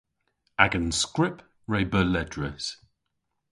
Agan 0.63 0.89
skrypp 1.01 1.37
re 1.71 1.81
beu 1.91 2.05
ledrys. 2.13 2.65